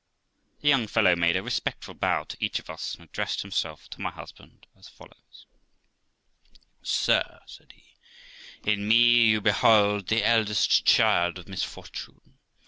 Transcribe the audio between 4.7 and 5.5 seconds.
as follows:'